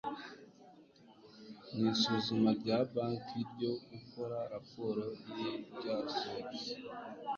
[1.73, 6.27] mu isuzuma rya banki ryo gukora raporo yibyasohotse